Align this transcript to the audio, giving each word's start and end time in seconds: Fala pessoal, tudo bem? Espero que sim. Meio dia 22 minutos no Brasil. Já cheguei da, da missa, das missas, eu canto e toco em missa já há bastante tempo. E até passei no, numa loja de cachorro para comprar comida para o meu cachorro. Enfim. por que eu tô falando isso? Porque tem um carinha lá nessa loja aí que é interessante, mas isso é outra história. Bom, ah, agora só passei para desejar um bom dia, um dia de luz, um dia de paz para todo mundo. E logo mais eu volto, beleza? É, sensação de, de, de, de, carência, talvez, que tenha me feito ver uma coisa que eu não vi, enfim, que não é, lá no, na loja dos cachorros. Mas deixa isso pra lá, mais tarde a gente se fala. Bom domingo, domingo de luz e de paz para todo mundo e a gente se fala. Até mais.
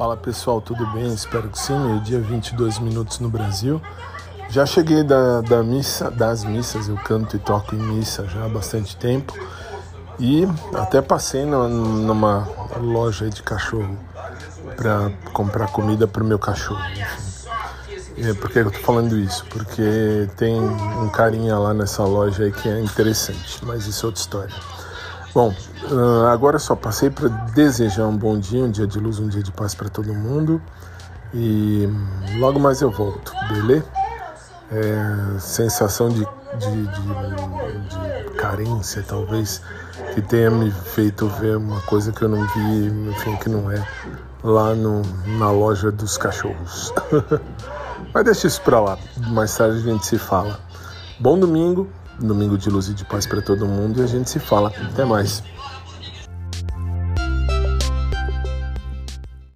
Fala 0.00 0.16
pessoal, 0.16 0.62
tudo 0.62 0.86
bem? 0.94 1.12
Espero 1.12 1.50
que 1.50 1.58
sim. 1.58 1.78
Meio 1.78 2.00
dia 2.00 2.18
22 2.18 2.78
minutos 2.78 3.18
no 3.18 3.28
Brasil. 3.28 3.82
Já 4.48 4.64
cheguei 4.64 5.02
da, 5.02 5.42
da 5.42 5.62
missa, 5.62 6.10
das 6.10 6.42
missas, 6.42 6.88
eu 6.88 6.96
canto 6.96 7.36
e 7.36 7.38
toco 7.38 7.74
em 7.74 7.78
missa 7.78 8.24
já 8.24 8.46
há 8.46 8.48
bastante 8.48 8.96
tempo. 8.96 9.34
E 10.18 10.48
até 10.72 11.02
passei 11.02 11.44
no, 11.44 11.68
numa 11.68 12.48
loja 12.80 13.28
de 13.28 13.42
cachorro 13.42 13.94
para 14.74 15.10
comprar 15.34 15.66
comida 15.66 16.08
para 16.08 16.24
o 16.24 16.26
meu 16.26 16.38
cachorro. 16.38 16.80
Enfim. 18.16 18.34
por 18.40 18.48
que 18.50 18.60
eu 18.60 18.70
tô 18.70 18.78
falando 18.78 19.18
isso? 19.18 19.44
Porque 19.50 20.30
tem 20.34 20.58
um 20.58 21.10
carinha 21.10 21.58
lá 21.58 21.74
nessa 21.74 22.04
loja 22.04 22.44
aí 22.44 22.52
que 22.52 22.70
é 22.70 22.80
interessante, 22.80 23.62
mas 23.66 23.86
isso 23.86 24.06
é 24.06 24.08
outra 24.08 24.20
história. 24.22 24.54
Bom, 25.32 25.54
ah, 25.92 26.32
agora 26.32 26.58
só 26.58 26.74
passei 26.74 27.08
para 27.08 27.28
desejar 27.28 28.06
um 28.06 28.16
bom 28.16 28.38
dia, 28.38 28.64
um 28.64 28.70
dia 28.70 28.86
de 28.86 28.98
luz, 28.98 29.20
um 29.20 29.28
dia 29.28 29.42
de 29.42 29.52
paz 29.52 29.74
para 29.74 29.88
todo 29.88 30.12
mundo. 30.12 30.60
E 31.32 31.88
logo 32.38 32.58
mais 32.58 32.80
eu 32.80 32.90
volto, 32.90 33.32
beleza? 33.48 33.84
É, 34.72 35.38
sensação 35.38 36.08
de, 36.08 36.26
de, 36.58 36.86
de, 36.86 38.28
de, 38.28 38.30
carência, 38.36 39.04
talvez, 39.06 39.62
que 40.14 40.22
tenha 40.22 40.50
me 40.50 40.70
feito 40.70 41.28
ver 41.28 41.56
uma 41.56 41.80
coisa 41.82 42.10
que 42.10 42.22
eu 42.22 42.28
não 42.28 42.44
vi, 42.48 43.10
enfim, 43.10 43.36
que 43.36 43.48
não 43.48 43.70
é, 43.70 43.86
lá 44.42 44.74
no, 44.74 45.02
na 45.38 45.50
loja 45.52 45.92
dos 45.92 46.18
cachorros. 46.18 46.92
Mas 48.12 48.24
deixa 48.24 48.48
isso 48.48 48.62
pra 48.62 48.80
lá, 48.80 48.98
mais 49.28 49.56
tarde 49.56 49.78
a 49.78 49.92
gente 49.92 50.04
se 50.04 50.18
fala. 50.18 50.58
Bom 51.20 51.38
domingo, 51.38 51.88
domingo 52.20 52.56
de 52.56 52.68
luz 52.70 52.88
e 52.88 52.94
de 52.94 53.04
paz 53.04 53.26
para 53.26 53.40
todo 53.40 53.66
mundo 53.66 54.00
e 54.00 54.04
a 54.04 54.06
gente 54.06 54.28
se 54.28 54.38
fala. 54.38 54.72
Até 54.92 55.04
mais. 55.04 55.42